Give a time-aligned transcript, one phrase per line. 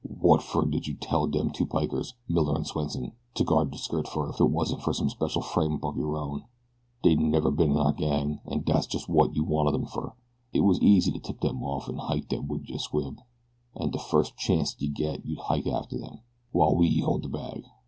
[0.19, 4.07] Wot fer did you detail dem two pikers, Miller and Swenson, to guard de skirt
[4.07, 6.45] fer if it wasn't fer some special frame up of yer own?
[7.03, 10.13] Dey never been in our gang, and dats just wot you wanted 'em fer.
[10.53, 13.19] It was easy to tip dem off to hike out wid de squab,
[13.75, 16.21] and de first chanct you get you'll hike after dem,
[16.51, 17.63] while we hold de bag.